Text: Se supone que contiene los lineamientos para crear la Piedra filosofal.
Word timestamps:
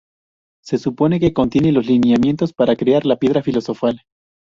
Se 0.63 0.79
supone 0.79 1.19
que 1.19 1.31
contiene 1.31 1.71
los 1.71 1.85
lineamientos 1.85 2.53
para 2.53 2.75
crear 2.75 3.05
la 3.05 3.17
Piedra 3.17 3.43
filosofal. 3.43 4.01